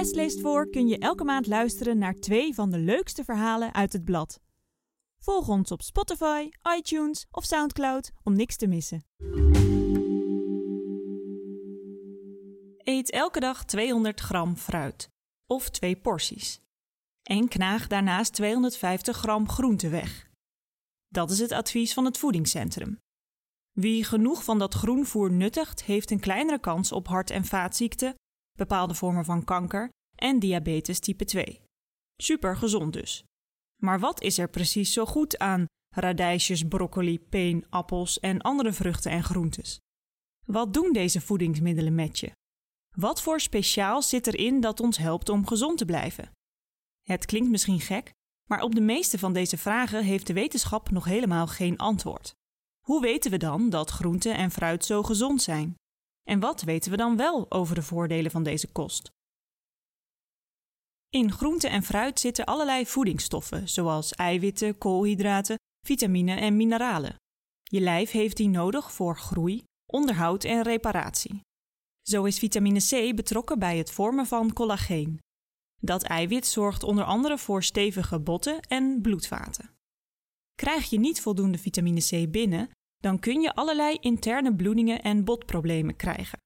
West 0.00 0.14
leest 0.14 0.40
voor 0.40 0.70
kun 0.70 0.88
je 0.88 0.98
elke 0.98 1.24
maand 1.24 1.46
luisteren 1.46 1.98
naar 1.98 2.14
twee 2.14 2.54
van 2.54 2.70
de 2.70 2.78
leukste 2.78 3.24
verhalen 3.24 3.74
uit 3.74 3.92
het 3.92 4.04
blad. 4.04 4.40
Volg 5.18 5.48
ons 5.48 5.70
op 5.70 5.82
Spotify, 5.82 6.48
iTunes 6.76 7.26
of 7.30 7.44
Soundcloud 7.44 8.10
om 8.22 8.36
niks 8.36 8.56
te 8.56 8.66
missen. 8.66 9.04
Eet 12.78 13.10
elke 13.10 13.40
dag 13.40 13.64
200 13.64 14.20
gram 14.20 14.56
fruit 14.56 15.10
of 15.46 15.70
twee 15.70 15.96
porties. 15.96 16.60
En 17.22 17.48
knaag 17.48 17.86
daarnaast 17.86 18.34
250 18.34 19.16
gram 19.16 19.48
groente 19.48 19.88
weg. 19.88 20.30
Dat 21.08 21.30
is 21.30 21.38
het 21.38 21.52
advies 21.52 21.94
van 21.94 22.04
het 22.04 22.18
voedingscentrum. 22.18 22.98
Wie 23.72 24.04
genoeg 24.04 24.44
van 24.44 24.58
dat 24.58 24.74
groenvoer 24.74 25.32
nuttigt, 25.32 25.82
heeft 25.84 26.10
een 26.10 26.20
kleinere 26.20 26.60
kans 26.60 26.92
op 26.92 27.06
hart- 27.06 27.30
en 27.30 27.44
vaatziekten, 27.44 28.14
bepaalde 28.66 28.94
vormen 28.94 29.24
van 29.24 29.44
kanker 29.44 29.88
en 30.14 30.38
diabetes 30.38 30.98
type 30.98 31.24
2. 31.24 31.60
Super 32.22 32.56
gezond 32.56 32.92
dus. 32.92 33.24
Maar 33.82 34.00
wat 34.00 34.22
is 34.22 34.38
er 34.38 34.48
precies 34.48 34.92
zo 34.92 35.06
goed 35.06 35.38
aan 35.38 35.64
radijsjes, 35.96 36.62
broccoli, 36.68 37.20
peen, 37.20 37.66
appels 37.70 38.20
en 38.20 38.40
andere 38.40 38.72
vruchten 38.72 39.10
en 39.10 39.24
groentes? 39.24 39.78
Wat 40.46 40.74
doen 40.74 40.92
deze 40.92 41.20
voedingsmiddelen 41.20 41.94
met 41.94 42.18
je? 42.18 42.32
Wat 42.96 43.22
voor 43.22 43.40
speciaal 43.40 44.02
zit 44.02 44.26
erin 44.26 44.60
dat 44.60 44.80
ons 44.80 44.98
helpt 44.98 45.28
om 45.28 45.46
gezond 45.46 45.78
te 45.78 45.84
blijven? 45.84 46.30
Het 47.02 47.24
klinkt 47.26 47.50
misschien 47.50 47.80
gek, 47.80 48.10
maar 48.48 48.62
op 48.62 48.74
de 48.74 48.80
meeste 48.80 49.18
van 49.18 49.32
deze 49.32 49.58
vragen 49.58 50.04
heeft 50.04 50.26
de 50.26 50.32
wetenschap 50.32 50.90
nog 50.90 51.04
helemaal 51.04 51.46
geen 51.46 51.78
antwoord. 51.78 52.32
Hoe 52.86 53.00
weten 53.00 53.30
we 53.30 53.36
dan 53.36 53.70
dat 53.70 53.90
groente 53.90 54.30
en 54.30 54.50
fruit 54.50 54.84
zo 54.84 55.02
gezond 55.02 55.42
zijn? 55.42 55.74
En 56.30 56.40
wat 56.40 56.62
weten 56.62 56.90
we 56.90 56.96
dan 56.96 57.16
wel 57.16 57.50
over 57.50 57.74
de 57.74 57.82
voordelen 57.82 58.30
van 58.30 58.42
deze 58.42 58.72
kost? 58.72 59.10
In 61.08 61.32
groente 61.32 61.68
en 61.68 61.82
fruit 61.82 62.20
zitten 62.20 62.44
allerlei 62.44 62.86
voedingsstoffen, 62.86 63.68
zoals 63.68 64.12
eiwitten, 64.12 64.78
koolhydraten, 64.78 65.58
vitamine 65.86 66.34
en 66.34 66.56
mineralen. 66.56 67.14
Je 67.62 67.80
lijf 67.80 68.10
heeft 68.10 68.36
die 68.36 68.48
nodig 68.48 68.92
voor 68.92 69.18
groei, 69.18 69.62
onderhoud 69.92 70.44
en 70.44 70.62
reparatie. 70.62 71.40
Zo 72.02 72.24
is 72.24 72.38
vitamine 72.38 72.80
C 72.80 73.16
betrokken 73.16 73.58
bij 73.58 73.78
het 73.78 73.90
vormen 73.90 74.26
van 74.26 74.52
collageen. 74.52 75.18
Dat 75.80 76.02
eiwit 76.02 76.46
zorgt 76.46 76.82
onder 76.82 77.04
andere 77.04 77.38
voor 77.38 77.62
stevige 77.62 78.20
botten 78.20 78.60
en 78.60 79.00
bloedvaten. 79.02 79.70
Krijg 80.54 80.90
je 80.90 80.98
niet 80.98 81.20
voldoende 81.20 81.58
vitamine 81.58 82.00
C 82.00 82.30
binnen, 82.30 82.70
dan 83.00 83.18
kun 83.18 83.40
je 83.40 83.54
allerlei 83.54 83.96
interne 84.00 84.54
bloedingen 84.54 85.02
en 85.02 85.24
botproblemen 85.24 85.96
krijgen. 85.96 86.38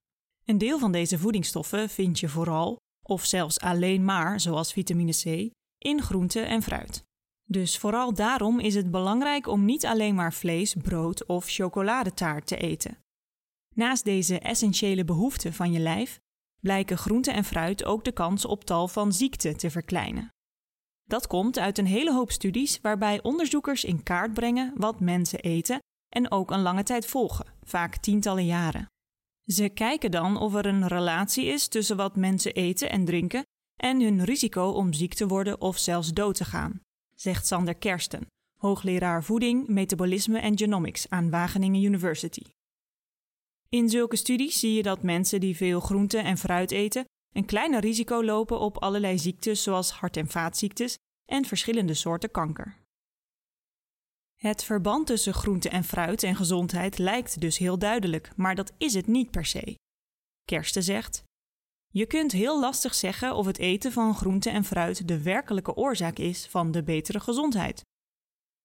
Een 0.44 0.58
deel 0.58 0.78
van 0.78 0.92
deze 0.92 1.18
voedingsstoffen 1.18 1.88
vind 1.88 2.20
je 2.20 2.28
vooral, 2.28 2.76
of 3.02 3.24
zelfs 3.24 3.60
alleen 3.60 4.04
maar, 4.04 4.40
zoals 4.40 4.72
vitamine 4.72 5.12
C, 5.12 5.52
in 5.78 6.02
groente 6.02 6.40
en 6.40 6.62
fruit. 6.62 7.02
Dus 7.48 7.78
vooral 7.78 8.14
daarom 8.14 8.60
is 8.60 8.74
het 8.74 8.90
belangrijk 8.90 9.46
om 9.46 9.64
niet 9.64 9.86
alleen 9.86 10.14
maar 10.14 10.32
vlees, 10.32 10.74
brood 10.74 11.26
of 11.26 11.46
chocoladetaart 11.48 12.46
te 12.46 12.56
eten. 12.56 12.98
Naast 13.74 14.04
deze 14.04 14.38
essentiële 14.38 15.04
behoeften 15.04 15.52
van 15.52 15.72
je 15.72 15.78
lijf 15.78 16.20
blijken 16.60 16.98
groente 16.98 17.30
en 17.30 17.44
fruit 17.44 17.84
ook 17.84 18.04
de 18.04 18.12
kans 18.12 18.44
op 18.44 18.64
tal 18.64 18.88
van 18.88 19.12
ziekten 19.12 19.56
te 19.56 19.70
verkleinen. 19.70 20.28
Dat 21.04 21.26
komt 21.26 21.58
uit 21.58 21.78
een 21.78 21.86
hele 21.86 22.12
hoop 22.12 22.30
studies 22.30 22.80
waarbij 22.80 23.22
onderzoekers 23.22 23.84
in 23.84 24.02
kaart 24.02 24.32
brengen 24.32 24.72
wat 24.76 25.00
mensen 25.00 25.40
eten 25.40 25.78
en 26.14 26.30
ook 26.30 26.50
een 26.50 26.62
lange 26.62 26.82
tijd 26.82 27.06
volgen, 27.06 27.46
vaak 27.62 27.96
tientallen 27.96 28.46
jaren. 28.46 28.86
Ze 29.46 29.68
kijken 29.68 30.10
dan 30.10 30.36
of 30.36 30.54
er 30.54 30.66
een 30.66 30.88
relatie 30.88 31.44
is 31.44 31.68
tussen 31.68 31.96
wat 31.96 32.16
mensen 32.16 32.54
eten 32.54 32.90
en 32.90 33.04
drinken 33.04 33.42
en 33.80 34.00
hun 34.00 34.24
risico 34.24 34.68
om 34.68 34.92
ziek 34.92 35.14
te 35.14 35.26
worden 35.26 35.60
of 35.60 35.78
zelfs 35.78 36.12
dood 36.12 36.34
te 36.34 36.44
gaan, 36.44 36.80
zegt 37.14 37.46
Sander 37.46 37.74
Kersten, 37.74 38.26
hoogleraar 38.58 39.24
voeding, 39.24 39.68
metabolisme 39.68 40.38
en 40.38 40.58
genomics 40.58 41.10
aan 41.10 41.30
Wageningen 41.30 41.82
University. 41.82 42.42
In 43.68 43.88
zulke 43.88 44.16
studies 44.16 44.58
zie 44.60 44.74
je 44.74 44.82
dat 44.82 45.02
mensen 45.02 45.40
die 45.40 45.56
veel 45.56 45.80
groente 45.80 46.18
en 46.18 46.38
fruit 46.38 46.70
eten 46.70 47.04
een 47.32 47.44
kleiner 47.44 47.80
risico 47.80 48.24
lopen 48.24 48.60
op 48.60 48.78
allerlei 48.78 49.18
ziektes 49.18 49.62
zoals 49.62 49.90
hart- 49.90 50.16
en 50.16 50.28
vaatziektes 50.28 50.96
en 51.30 51.44
verschillende 51.44 51.94
soorten 51.94 52.30
kanker. 52.30 52.83
Het 54.46 54.64
verband 54.64 55.06
tussen 55.06 55.34
groente 55.34 55.68
en 55.68 55.84
fruit 55.84 56.22
en 56.22 56.36
gezondheid 56.36 56.98
lijkt 56.98 57.40
dus 57.40 57.58
heel 57.58 57.78
duidelijk, 57.78 58.32
maar 58.36 58.54
dat 58.54 58.72
is 58.78 58.94
het 58.94 59.06
niet 59.06 59.30
per 59.30 59.44
se. 59.44 59.78
Kersten 60.44 60.82
zegt: 60.82 61.22
Je 61.88 62.06
kunt 62.06 62.32
heel 62.32 62.60
lastig 62.60 62.94
zeggen 62.94 63.34
of 63.34 63.46
het 63.46 63.58
eten 63.58 63.92
van 63.92 64.14
groente 64.14 64.50
en 64.50 64.64
fruit 64.64 65.08
de 65.08 65.22
werkelijke 65.22 65.74
oorzaak 65.74 66.18
is 66.18 66.46
van 66.46 66.70
de 66.70 66.82
betere 66.82 67.20
gezondheid. 67.20 67.82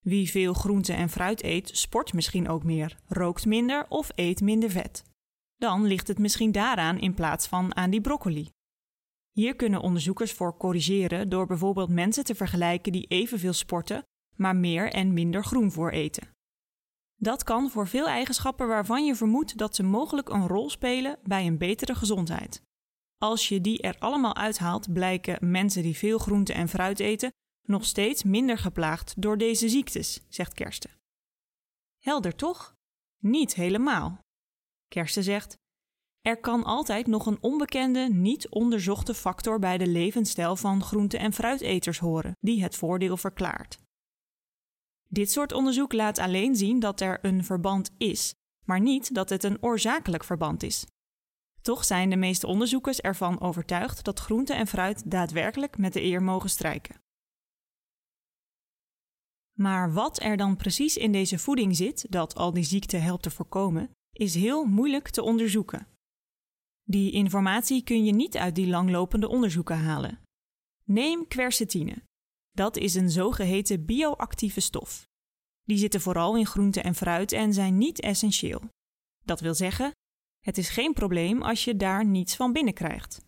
Wie 0.04 0.30
veel 0.30 0.52
groente 0.52 0.92
en 0.92 1.08
fruit 1.08 1.42
eet, 1.42 1.76
sport 1.76 2.12
misschien 2.12 2.48
ook 2.48 2.64
meer, 2.64 2.98
rookt 3.06 3.46
minder 3.46 3.86
of 3.88 4.10
eet 4.14 4.40
minder 4.40 4.70
vet. 4.70 5.04
Dan 5.56 5.84
ligt 5.84 6.08
het 6.08 6.18
misschien 6.18 6.52
daaraan 6.52 6.98
in 6.98 7.14
plaats 7.14 7.46
van 7.46 7.76
aan 7.76 7.90
die 7.90 8.00
broccoli. 8.00 8.48
Hier 9.30 9.56
kunnen 9.56 9.80
onderzoekers 9.80 10.32
voor 10.32 10.56
corrigeren 10.56 11.28
door 11.28 11.46
bijvoorbeeld 11.46 11.88
mensen 11.88 12.24
te 12.24 12.34
vergelijken 12.34 12.92
die 12.92 13.06
evenveel 13.06 13.52
sporten 13.52 14.04
maar 14.40 14.56
meer 14.56 14.92
en 14.92 15.12
minder 15.12 15.44
groenvoer 15.44 15.92
eten. 15.92 16.28
Dat 17.16 17.42
kan 17.42 17.70
voor 17.70 17.88
veel 17.88 18.08
eigenschappen 18.08 18.68
waarvan 18.68 19.04
je 19.04 19.14
vermoedt 19.14 19.58
dat 19.58 19.74
ze 19.74 19.82
mogelijk 19.82 20.28
een 20.28 20.46
rol 20.46 20.70
spelen 20.70 21.18
bij 21.22 21.46
een 21.46 21.58
betere 21.58 21.94
gezondheid. 21.94 22.62
Als 23.18 23.48
je 23.48 23.60
die 23.60 23.82
er 23.82 23.98
allemaal 23.98 24.36
uithaalt, 24.36 24.92
blijken 24.92 25.50
mensen 25.50 25.82
die 25.82 25.96
veel 25.96 26.18
groente 26.18 26.52
en 26.52 26.68
fruit 26.68 27.00
eten 27.00 27.32
nog 27.66 27.84
steeds 27.84 28.22
minder 28.22 28.58
geplaagd 28.58 29.22
door 29.22 29.38
deze 29.38 29.68
ziektes, 29.68 30.20
zegt 30.28 30.54
Kersten. 30.54 30.90
Helder 31.98 32.36
toch? 32.36 32.74
Niet 33.18 33.54
helemaal. 33.54 34.18
Kersten 34.88 35.22
zegt: 35.22 35.56
Er 36.20 36.40
kan 36.40 36.64
altijd 36.64 37.06
nog 37.06 37.26
een 37.26 37.42
onbekende, 37.42 38.08
niet 38.12 38.48
onderzochte 38.48 39.14
factor 39.14 39.58
bij 39.58 39.78
de 39.78 39.86
levensstijl 39.86 40.56
van 40.56 40.82
groente- 40.82 41.18
en 41.18 41.32
fruiteters 41.32 41.98
horen, 41.98 42.36
die 42.38 42.62
het 42.62 42.76
voordeel 42.76 43.16
verklaart. 43.16 43.78
Dit 45.12 45.30
soort 45.30 45.52
onderzoek 45.52 45.92
laat 45.92 46.18
alleen 46.18 46.56
zien 46.56 46.78
dat 46.78 47.00
er 47.00 47.18
een 47.24 47.44
verband 47.44 47.90
is, 47.98 48.34
maar 48.64 48.80
niet 48.80 49.14
dat 49.14 49.28
het 49.28 49.44
een 49.44 49.62
oorzakelijk 49.62 50.24
verband 50.24 50.62
is. 50.62 50.86
Toch 51.62 51.84
zijn 51.84 52.10
de 52.10 52.16
meeste 52.16 52.46
onderzoekers 52.46 53.00
ervan 53.00 53.40
overtuigd 53.40 54.04
dat 54.04 54.20
groente 54.20 54.54
en 54.54 54.66
fruit 54.66 55.10
daadwerkelijk 55.10 55.78
met 55.78 55.92
de 55.92 56.02
eer 56.02 56.22
mogen 56.22 56.50
strijken. 56.50 57.00
Maar 59.58 59.92
wat 59.92 60.22
er 60.22 60.36
dan 60.36 60.56
precies 60.56 60.96
in 60.96 61.12
deze 61.12 61.38
voeding 61.38 61.76
zit 61.76 62.06
dat 62.10 62.34
al 62.34 62.52
die 62.52 62.64
ziekten 62.64 63.02
helpt 63.02 63.22
te 63.22 63.30
voorkomen, 63.30 63.90
is 64.12 64.34
heel 64.34 64.64
moeilijk 64.64 65.08
te 65.08 65.22
onderzoeken. 65.22 65.86
Die 66.82 67.12
informatie 67.12 67.82
kun 67.82 68.04
je 68.04 68.12
niet 68.12 68.36
uit 68.36 68.54
die 68.54 68.66
langlopende 68.66 69.28
onderzoeken 69.28 69.78
halen. 69.78 70.20
Neem 70.84 71.28
quercetine. 71.28 72.08
Dat 72.50 72.76
is 72.76 72.94
een 72.94 73.10
zogeheten 73.10 73.84
bioactieve 73.84 74.60
stof. 74.60 75.08
Die 75.62 75.78
zitten 75.78 76.00
vooral 76.00 76.36
in 76.36 76.46
groente 76.46 76.80
en 76.80 76.94
fruit 76.94 77.32
en 77.32 77.54
zijn 77.54 77.78
niet 77.78 78.00
essentieel. 78.00 78.62
Dat 79.24 79.40
wil 79.40 79.54
zeggen, 79.54 79.92
het 80.40 80.58
is 80.58 80.68
geen 80.68 80.92
probleem 80.92 81.42
als 81.42 81.64
je 81.64 81.76
daar 81.76 82.04
niets 82.04 82.36
van 82.36 82.52
binnenkrijgt. 82.52 83.20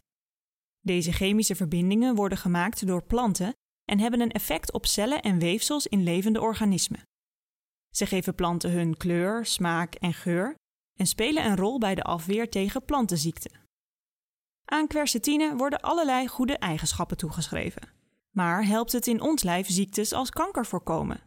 Deze 0.80 1.12
chemische 1.12 1.54
verbindingen 1.54 2.14
worden 2.14 2.38
gemaakt 2.38 2.86
door 2.86 3.04
planten 3.04 3.52
en 3.84 3.98
hebben 3.98 4.20
een 4.20 4.32
effect 4.32 4.72
op 4.72 4.86
cellen 4.86 5.22
en 5.22 5.38
weefsels 5.38 5.86
in 5.86 6.02
levende 6.02 6.40
organismen. 6.40 7.02
Ze 7.94 8.06
geven 8.06 8.34
planten 8.34 8.70
hun 8.70 8.96
kleur, 8.96 9.46
smaak 9.46 9.94
en 9.94 10.14
geur 10.14 10.54
en 10.98 11.06
spelen 11.06 11.44
een 11.44 11.56
rol 11.56 11.78
bij 11.78 11.94
de 11.94 12.02
afweer 12.02 12.50
tegen 12.50 12.84
plantenziekten. 12.84 13.60
Aan 14.64 14.86
quercetine 14.86 15.56
worden 15.56 15.80
allerlei 15.80 16.26
goede 16.26 16.58
eigenschappen 16.58 17.16
toegeschreven 17.16 18.01
maar 18.32 18.66
helpt 18.66 18.92
het 18.92 19.06
in 19.06 19.20
ons 19.20 19.42
lijf 19.42 19.70
ziektes 19.70 20.12
als 20.12 20.30
kanker 20.30 20.66
voorkomen. 20.66 21.22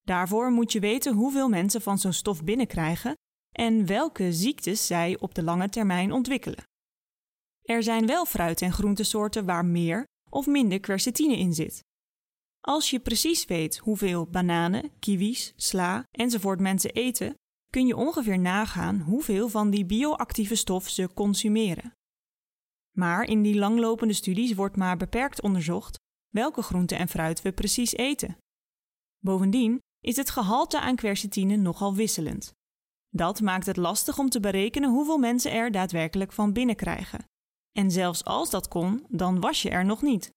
Daarvoor 0.00 0.50
moet 0.50 0.72
je 0.72 0.80
weten 0.80 1.14
hoeveel 1.14 1.48
mensen 1.48 1.82
van 1.82 1.98
zo'n 1.98 2.12
stof 2.12 2.44
binnenkrijgen 2.44 3.14
en 3.50 3.86
welke 3.86 4.32
ziektes 4.32 4.86
zij 4.86 5.18
op 5.18 5.34
de 5.34 5.42
lange 5.42 5.68
termijn 5.68 6.12
ontwikkelen. 6.12 6.64
Er 7.62 7.82
zijn 7.82 8.06
wel 8.06 8.24
fruit- 8.26 8.62
en 8.62 8.72
groentesoorten 8.72 9.44
waar 9.44 9.64
meer 9.64 10.04
of 10.30 10.46
minder 10.46 10.80
quercetine 10.80 11.36
in 11.38 11.54
zit. 11.54 11.82
Als 12.60 12.90
je 12.90 13.00
precies 13.00 13.44
weet 13.44 13.78
hoeveel 13.78 14.26
bananen, 14.26 14.90
kiwis, 14.98 15.52
sla 15.56 16.04
enzovoort 16.10 16.60
mensen 16.60 16.92
eten, 16.92 17.34
kun 17.70 17.86
je 17.86 17.96
ongeveer 17.96 18.38
nagaan 18.38 19.00
hoeveel 19.00 19.48
van 19.48 19.70
die 19.70 19.84
bioactieve 19.84 20.54
stof 20.54 20.88
ze 20.88 21.08
consumeren. 21.14 21.92
Maar 22.96 23.24
in 23.24 23.42
die 23.42 23.54
langlopende 23.54 24.14
studies 24.14 24.54
wordt 24.54 24.76
maar 24.76 24.96
beperkt 24.96 25.42
onderzocht 25.42 25.98
welke 26.30 26.62
groenten 26.62 26.98
en 26.98 27.08
fruit 27.08 27.42
we 27.42 27.52
precies 27.52 27.92
eten. 27.92 28.36
Bovendien 29.24 29.78
is 30.00 30.16
het 30.16 30.30
gehalte 30.30 30.80
aan 30.80 30.96
quercetine 30.96 31.56
nogal 31.56 31.94
wisselend. 31.94 32.52
Dat 33.08 33.40
maakt 33.40 33.66
het 33.66 33.76
lastig 33.76 34.18
om 34.18 34.28
te 34.28 34.40
berekenen 34.40 34.90
hoeveel 34.90 35.18
mensen 35.18 35.52
er 35.52 35.70
daadwerkelijk 35.70 36.32
van 36.32 36.52
binnenkrijgen. 36.52 37.24
En 37.72 37.90
zelfs 37.90 38.24
als 38.24 38.50
dat 38.50 38.68
kon, 38.68 39.06
dan 39.08 39.40
was 39.40 39.62
je 39.62 39.70
er 39.70 39.84
nog 39.84 40.02
niet. 40.02 40.30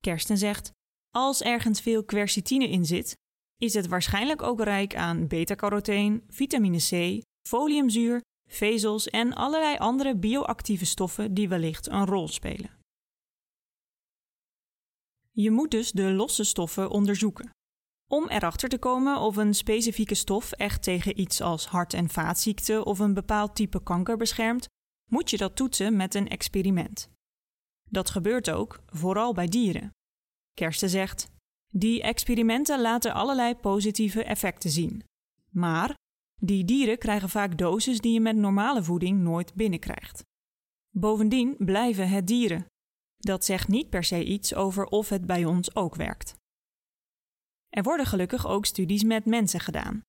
Kersten 0.00 0.38
zegt: 0.38 0.70
Als 1.10 1.42
ergens 1.42 1.80
veel 1.80 2.04
quercitine 2.04 2.68
in 2.68 2.86
zit, 2.86 3.16
is 3.56 3.74
het 3.74 3.86
waarschijnlijk 3.86 4.42
ook 4.42 4.62
rijk 4.62 4.96
aan 4.96 5.26
beta-caroteen, 5.28 6.24
vitamine 6.28 6.78
C, 6.78 7.22
foliumzuur, 7.48 8.20
vezels 8.50 9.08
en 9.08 9.34
allerlei 9.34 9.76
andere 9.76 10.16
bioactieve 10.16 10.84
stoffen 10.84 11.34
die 11.34 11.48
wellicht 11.48 11.88
een 11.88 12.06
rol 12.06 12.28
spelen. 12.28 12.70
Je 15.36 15.50
moet 15.50 15.70
dus 15.70 15.92
de 15.92 16.12
losse 16.12 16.44
stoffen 16.44 16.90
onderzoeken. 16.90 17.50
Om 18.10 18.28
erachter 18.28 18.68
te 18.68 18.78
komen 18.78 19.20
of 19.20 19.36
een 19.36 19.54
specifieke 19.54 20.14
stof 20.14 20.52
echt 20.52 20.82
tegen 20.82 21.20
iets 21.20 21.40
als 21.40 21.66
hart- 21.66 21.94
en 21.94 22.08
vaatziekten 22.08 22.86
of 22.86 22.98
een 22.98 23.14
bepaald 23.14 23.54
type 23.54 23.82
kanker 23.82 24.16
beschermt, 24.16 24.66
moet 25.10 25.30
je 25.30 25.36
dat 25.36 25.56
toetsen 25.56 25.96
met 25.96 26.14
een 26.14 26.28
experiment. 26.28 27.08
Dat 27.90 28.10
gebeurt 28.10 28.50
ook, 28.50 28.82
vooral 28.86 29.32
bij 29.32 29.46
dieren. 29.46 29.90
Kersten 30.52 30.88
zegt: 30.88 31.28
Die 31.68 32.02
experimenten 32.02 32.80
laten 32.80 33.14
allerlei 33.14 33.54
positieve 33.54 34.24
effecten 34.24 34.70
zien. 34.70 35.04
Maar 35.50 35.94
die 36.40 36.64
dieren 36.64 36.98
krijgen 36.98 37.28
vaak 37.28 37.58
doses 37.58 38.00
die 38.00 38.12
je 38.12 38.20
met 38.20 38.36
normale 38.36 38.82
voeding 38.82 39.20
nooit 39.20 39.54
binnenkrijgt. 39.54 40.22
Bovendien 40.90 41.56
blijven 41.58 42.08
het 42.08 42.26
dieren. 42.26 42.66
Dat 43.24 43.44
zegt 43.44 43.68
niet 43.68 43.90
per 43.90 44.04
se 44.04 44.24
iets 44.24 44.54
over 44.54 44.86
of 44.86 45.08
het 45.08 45.26
bij 45.26 45.44
ons 45.44 45.74
ook 45.74 45.94
werkt. 45.94 46.34
Er 47.68 47.82
worden 47.82 48.06
gelukkig 48.06 48.46
ook 48.46 48.66
studies 48.66 49.04
met 49.04 49.24
mensen 49.24 49.60
gedaan. 49.60 50.00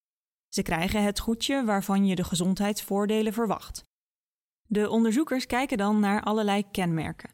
Ze 0.54 0.62
krijgen 0.62 1.04
het 1.04 1.20
goedje 1.20 1.66
waarvan 1.66 2.06
je 2.06 2.16
de 2.16 2.24
gezondheidsvoordelen 2.24 3.34
verwacht. 3.34 3.84
De 4.68 4.90
onderzoekers 4.90 5.46
kijken 5.46 5.78
dan 5.78 6.00
naar 6.00 6.24
allerlei 6.24 6.72
kenmerken, 6.72 7.30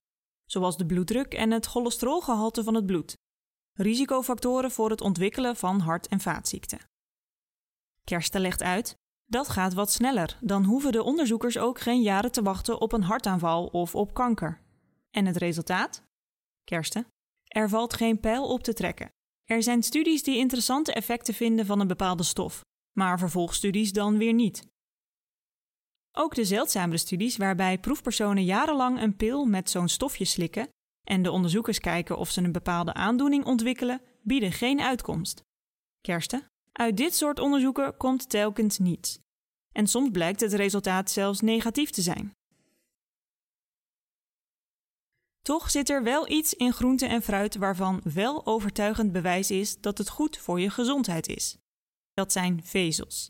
zoals 0.45 0.77
de 0.77 0.85
bloeddruk 0.85 1.33
en 1.33 1.51
het 1.51 1.65
cholesterolgehalte 1.65 2.63
van 2.63 2.73
het 2.73 2.85
bloed, 2.85 3.13
risicofactoren 3.73 4.71
voor 4.71 4.89
het 4.89 5.01
ontwikkelen 5.01 5.55
van 5.55 5.79
hart- 5.79 6.07
en 6.07 6.19
vaatziekten. 6.19 6.79
Kersten 8.03 8.41
legt 8.41 8.61
uit: 8.61 8.95
dat 9.25 9.49
gaat 9.49 9.73
wat 9.73 9.91
sneller, 9.91 10.37
dan 10.41 10.63
hoeven 10.63 10.91
de 10.91 11.03
onderzoekers 11.03 11.57
ook 11.57 11.79
geen 11.79 12.01
jaren 12.01 12.31
te 12.31 12.41
wachten 12.41 12.81
op 12.81 12.91
een 12.91 13.03
hartaanval 13.03 13.65
of 13.67 13.95
op 13.95 14.13
kanker. 14.13 14.61
En 15.11 15.25
het 15.25 15.37
resultaat? 15.37 16.03
Kersten. 16.63 17.07
Er 17.43 17.69
valt 17.69 17.93
geen 17.93 18.19
pijl 18.19 18.47
op 18.47 18.63
te 18.63 18.73
trekken. 18.73 19.11
Er 19.45 19.63
zijn 19.63 19.83
studies 19.83 20.23
die 20.23 20.37
interessante 20.37 20.93
effecten 20.93 21.33
vinden 21.33 21.65
van 21.65 21.79
een 21.79 21.87
bepaalde 21.87 22.23
stof, 22.23 22.61
maar 22.97 23.19
vervolgstudies 23.19 23.93
dan 23.93 24.17
weer 24.17 24.33
niet. 24.33 24.69
Ook 26.11 26.35
de 26.35 26.45
zeldzamere 26.45 26.97
studies 26.97 27.37
waarbij 27.37 27.79
proefpersonen 27.79 28.43
jarenlang 28.43 29.01
een 29.01 29.15
pil 29.15 29.45
met 29.45 29.69
zo'n 29.69 29.87
stofje 29.87 30.25
slikken 30.25 30.69
en 31.07 31.21
de 31.21 31.31
onderzoekers 31.31 31.79
kijken 31.79 32.17
of 32.17 32.29
ze 32.29 32.41
een 32.41 32.51
bepaalde 32.51 32.93
aandoening 32.93 33.45
ontwikkelen, 33.45 34.01
bieden 34.21 34.51
geen 34.51 34.81
uitkomst. 34.81 35.41
Kersten, 36.01 36.45
uit 36.71 36.97
dit 36.97 37.15
soort 37.15 37.39
onderzoeken 37.39 37.97
komt 37.97 38.29
telkens 38.29 38.77
niets. 38.77 39.19
En 39.71 39.87
soms 39.87 40.09
blijkt 40.11 40.39
het 40.39 40.53
resultaat 40.53 41.11
zelfs 41.11 41.41
negatief 41.41 41.89
te 41.89 42.01
zijn. 42.01 42.31
Toch 45.41 45.71
zit 45.71 45.89
er 45.89 46.03
wel 46.03 46.29
iets 46.29 46.53
in 46.53 46.73
groente 46.73 47.05
en 47.05 47.21
fruit 47.21 47.55
waarvan 47.55 48.01
wel 48.03 48.45
overtuigend 48.45 49.11
bewijs 49.11 49.51
is 49.51 49.77
dat 49.79 49.97
het 49.97 50.09
goed 50.09 50.37
voor 50.37 50.59
je 50.59 50.69
gezondheid 50.69 51.27
is. 51.27 51.57
Dat 52.13 52.31
zijn 52.31 52.63
vezels. 52.63 53.29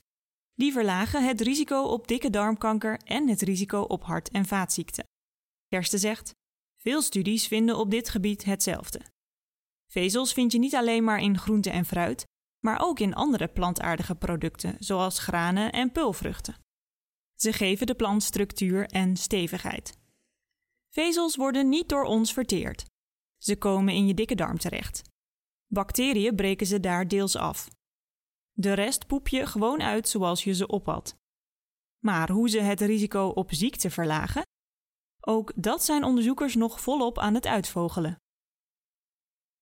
Die 0.53 0.71
verlagen 0.71 1.27
het 1.27 1.41
risico 1.41 1.83
op 1.83 2.07
dikke 2.07 2.29
darmkanker 2.29 2.99
en 3.03 3.29
het 3.29 3.41
risico 3.41 3.81
op 3.81 4.03
hart- 4.03 4.29
en 4.29 4.45
vaatziekten. 4.45 5.03
Kersten 5.67 5.99
zegt: 5.99 6.33
Veel 6.77 7.01
studies 7.01 7.47
vinden 7.47 7.77
op 7.77 7.91
dit 7.91 8.09
gebied 8.09 8.43
hetzelfde. 8.43 9.01
Vezels 9.91 10.33
vind 10.33 10.51
je 10.51 10.59
niet 10.59 10.75
alleen 10.75 11.03
maar 11.03 11.19
in 11.19 11.37
groente 11.37 11.69
en 11.69 11.85
fruit, 11.85 12.23
maar 12.59 12.79
ook 12.81 12.99
in 12.99 13.13
andere 13.13 13.47
plantaardige 13.47 14.15
producten, 14.15 14.75
zoals 14.79 15.19
granen 15.19 15.71
en 15.71 15.91
pulvruchten. 15.91 16.55
Ze 17.35 17.53
geven 17.53 17.87
de 17.87 17.95
plant 17.95 18.23
structuur 18.23 18.85
en 18.85 19.17
stevigheid. 19.17 20.00
Vezels 20.93 21.35
worden 21.35 21.69
niet 21.69 21.89
door 21.89 22.03
ons 22.03 22.33
verteerd. 22.33 22.85
Ze 23.37 23.57
komen 23.57 23.93
in 23.93 24.07
je 24.07 24.13
dikke 24.13 24.35
darm 24.35 24.57
terecht. 24.57 25.01
Bacteriën 25.67 26.35
breken 26.35 26.67
ze 26.67 26.79
daar 26.79 27.07
deels 27.07 27.35
af. 27.35 27.69
De 28.51 28.73
rest 28.73 29.07
poep 29.07 29.27
je 29.27 29.45
gewoon 29.45 29.81
uit 29.81 30.07
zoals 30.09 30.43
je 30.43 30.53
ze 30.53 30.67
ophad. 30.67 31.15
Maar 32.03 32.29
hoe 32.31 32.49
ze 32.49 32.59
het 32.59 32.81
risico 32.81 33.27
op 33.27 33.53
ziekte 33.53 33.89
verlagen? 33.89 34.41
Ook 35.19 35.51
dat 35.55 35.83
zijn 35.83 36.03
onderzoekers 36.03 36.55
nog 36.55 36.81
volop 36.81 37.19
aan 37.19 37.33
het 37.33 37.45
uitvogelen. 37.45 38.15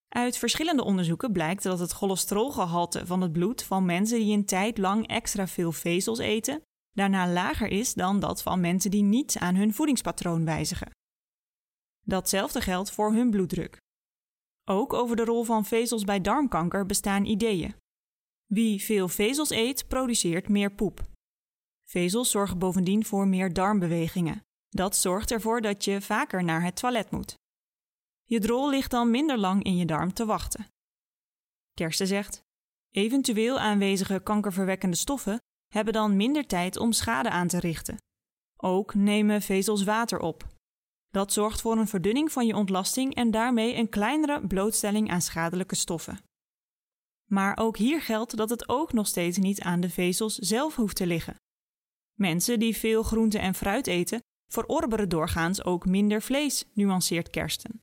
Uit 0.08 0.38
verschillende 0.38 0.84
onderzoeken 0.84 1.32
blijkt 1.32 1.64
dat 1.64 1.80
het 1.80 1.92
cholesterolgehalte 1.92 3.06
van 3.06 3.22
het 3.22 3.32
bloed 3.32 3.64
van 3.64 3.86
mensen 3.86 4.20
die 4.20 4.38
een 4.38 4.46
tijd 4.46 4.78
lang 4.78 5.08
extra 5.08 5.48
veel 5.48 5.72
vezels 5.72 6.20
eten, 6.20 6.62
daarna 6.92 7.28
lager 7.28 7.68
is 7.68 7.94
dan 7.94 8.20
dat 8.20 8.42
van 8.42 8.60
mensen 8.60 8.92
die 8.92 9.04
niet 9.04 9.38
aan 9.38 9.56
hun 9.56 9.74
voedingspatroon 9.74 10.46
wijzigen. 10.46 10.98
Datzelfde 12.10 12.62
geldt 12.62 12.92
voor 12.92 13.14
hun 13.14 13.30
bloeddruk. 13.30 13.78
Ook 14.70 14.94
over 14.94 15.16
de 15.16 15.26
rol 15.26 15.44
van 15.44 15.66
vezels 15.66 16.04
bij 16.04 16.22
darmkanker 16.22 16.86
bestaan 16.86 17.26
ideeën. 17.26 17.76
Wie 18.46 18.84
veel 18.84 19.08
vezels 19.08 19.50
eet, 19.50 19.88
produceert 19.88 20.50
meer 20.50 20.72
poep. 20.72 21.02
Vezels 21.88 22.32
zorgen 22.32 22.60
bovendien 22.60 23.06
voor 23.06 23.28
meer 23.28 23.54
darmbewegingen. 23.54 24.42
Dat 24.70 24.96
zorgt 24.96 25.32
ervoor 25.32 25.62
dat 25.62 25.84
je 25.84 26.02
vaker 26.02 26.44
naar 26.44 26.64
het 26.64 26.76
toilet 26.76 27.12
moet. 27.12 27.34
Je 28.24 28.40
drol 28.40 28.70
ligt 28.70 28.92
dan 28.92 29.12
minder 29.12 29.38
lang 29.38 29.64
in 29.64 29.76
je 29.78 29.86
darm 29.86 30.14
te 30.14 30.26
wachten. 30.26 30.68
Kersten 31.74 32.08
zegt: 32.08 32.42
Eventueel 32.92 33.60
aanwezige 33.60 34.20
kankerverwekkende 34.24 34.96
stoffen 34.96 35.38
hebben 35.74 35.94
dan 35.94 36.16
minder 36.16 36.48
tijd 36.48 36.78
om 36.78 36.92
schade 36.92 37.30
aan 37.30 37.48
te 37.48 37.60
richten. 37.60 37.98
Ook 38.56 38.94
nemen 38.94 39.42
vezels 39.42 39.84
water 39.84 40.20
op. 40.20 40.59
Dat 41.10 41.34
zorgt 41.34 41.62
voor 41.62 41.78
een 41.78 41.88
verdunning 41.88 42.32
van 42.32 42.46
je 42.46 42.56
ontlasting 42.56 43.16
en 43.16 43.32
daarmee 43.32 43.76
een 43.76 43.90
kleinere 43.90 44.48
blootstelling 44.48 45.12
aan 45.12 45.22
schadelijke 45.22 45.76
stoffen. 45.76 46.20
Maar 47.30 47.58
ook 47.58 47.78
hier 47.78 48.02
geldt 48.02 48.38
dat 48.38 48.50
het 48.50 48.70
ook 48.70 48.94
nog 48.94 49.08
steeds 49.08 49.38
niet 49.38 49.62
aan 49.62 49.80
de 49.80 49.90
vezels 49.90 50.36
zelf 50.36 50.76
hoeft 50.76 50.96
te 50.96 51.08
liggen. 51.08 51.36
Mensen 52.14 52.60
die 52.60 52.78
veel 52.78 53.04
groente 53.04 53.40
en 53.40 53.54
fruit 53.54 53.88
eten, 53.88 54.20
verorberen 54.52 55.10
doorgaans 55.10 55.64
ook 55.64 55.86
minder 55.86 56.22
vlees, 56.22 56.66
nuanceert 56.74 57.30
Kersten. 57.30 57.82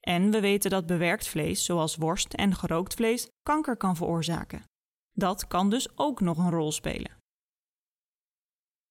En 0.00 0.30
we 0.30 0.40
weten 0.40 0.70
dat 0.70 0.86
bewerkt 0.86 1.28
vlees, 1.28 1.64
zoals 1.64 1.96
worst 1.96 2.34
en 2.34 2.54
gerookt 2.54 2.94
vlees, 2.94 3.28
kanker 3.42 3.76
kan 3.76 3.96
veroorzaken. 3.96 4.64
Dat 5.12 5.46
kan 5.46 5.70
dus 5.70 5.98
ook 5.98 6.20
nog 6.20 6.38
een 6.38 6.50
rol 6.50 6.72
spelen. 6.72 7.18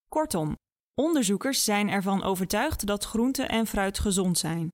Kortom, 0.09 0.55
onderzoekers 0.99 1.63
zijn 1.63 1.89
ervan 1.89 2.23
overtuigd 2.23 2.85
dat 2.85 3.03
groente 3.03 3.43
en 3.43 3.67
fruit 3.67 3.99
gezond 3.99 4.37
zijn, 4.37 4.69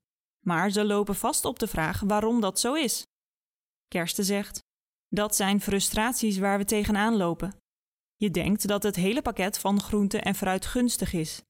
maar 0.46 0.70
ze 0.70 0.86
lopen 0.86 1.16
vast 1.16 1.46
op 1.46 1.60
de 1.60 1.68
vraag 1.68 2.00
waarom 2.00 2.42
dat 2.42 2.60
zo 2.60 2.74
is. 2.74 3.04
Kersten 3.88 4.24
zegt: 4.24 4.60
Dat 5.08 5.36
zijn 5.36 5.62
frustraties 5.62 6.38
waar 6.38 6.58
we 6.58 6.66
tegenaan 6.66 7.16
lopen. 7.16 7.58
Je 8.16 8.32
denkt 8.32 8.68
dat 8.68 8.84
het 8.84 8.96
hele 8.96 9.22
pakket 9.22 9.60
van 9.60 9.82
groente 9.82 10.20
en 10.20 10.36
fruit 10.36 10.66
gunstig 10.66 11.14
is. 11.14 11.42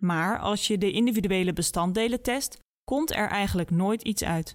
Maar 0.00 0.38
als 0.38 0.66
je 0.66 0.78
de 0.78 0.92
individuele 0.92 1.52
bestanddelen 1.52 2.22
test, 2.22 2.58
komt 2.84 3.10
er 3.10 3.28
eigenlijk 3.28 3.70
nooit 3.70 4.02
iets 4.02 4.24
uit. 4.24 4.54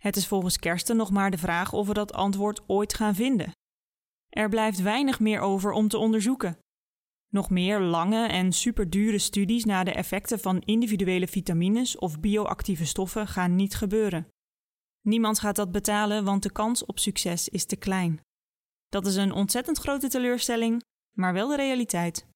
Het 0.00 0.16
is 0.16 0.26
volgens 0.26 0.56
Kersten 0.56 0.96
nog 0.96 1.10
maar 1.10 1.30
de 1.30 1.38
vraag 1.38 1.72
of 1.72 1.86
we 1.86 1.94
dat 1.94 2.12
antwoord 2.12 2.60
ooit 2.66 2.94
gaan 2.94 3.14
vinden. 3.14 3.52
Er 4.28 4.48
blijft 4.48 4.82
weinig 4.82 5.20
meer 5.20 5.40
over 5.40 5.72
om 5.72 5.88
te 5.88 5.98
onderzoeken. 5.98 6.58
Nog 7.34 7.50
meer 7.50 7.80
lange 7.80 8.26
en 8.26 8.52
superdure 8.52 9.18
studies 9.18 9.64
naar 9.64 9.84
de 9.84 9.92
effecten 9.92 10.38
van 10.38 10.60
individuele 10.60 11.28
vitamines 11.28 11.98
of 11.98 12.20
bioactieve 12.20 12.86
stoffen 12.86 13.28
gaan 13.28 13.56
niet 13.56 13.74
gebeuren. 13.74 14.26
Niemand 15.00 15.38
gaat 15.38 15.56
dat 15.56 15.72
betalen, 15.72 16.24
want 16.24 16.42
de 16.42 16.52
kans 16.52 16.84
op 16.84 16.98
succes 16.98 17.48
is 17.48 17.64
te 17.64 17.76
klein. 17.76 18.20
Dat 18.88 19.06
is 19.06 19.16
een 19.16 19.32
ontzettend 19.32 19.78
grote 19.78 20.08
teleurstelling, 20.08 20.82
maar 21.16 21.32
wel 21.32 21.48
de 21.48 21.56
realiteit. 21.56 22.26